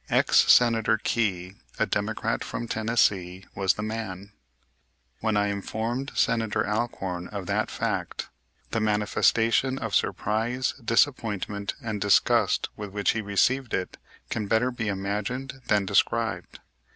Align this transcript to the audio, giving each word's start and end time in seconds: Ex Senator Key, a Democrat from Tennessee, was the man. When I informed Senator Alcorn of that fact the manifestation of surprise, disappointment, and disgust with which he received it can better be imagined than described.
Ex 0.09 0.51
Senator 0.51 0.97
Key, 0.97 1.53
a 1.77 1.85
Democrat 1.85 2.43
from 2.43 2.67
Tennessee, 2.67 3.45
was 3.53 3.75
the 3.75 3.83
man. 3.83 4.31
When 5.19 5.37
I 5.37 5.49
informed 5.49 6.11
Senator 6.15 6.67
Alcorn 6.67 7.27
of 7.27 7.45
that 7.45 7.69
fact 7.69 8.27
the 8.71 8.79
manifestation 8.79 9.77
of 9.77 9.93
surprise, 9.93 10.73
disappointment, 10.83 11.75
and 11.83 12.01
disgust 12.01 12.67
with 12.75 12.89
which 12.89 13.11
he 13.11 13.21
received 13.21 13.75
it 13.75 13.97
can 14.31 14.47
better 14.47 14.71
be 14.71 14.87
imagined 14.87 15.61
than 15.67 15.85
described. 15.85 16.59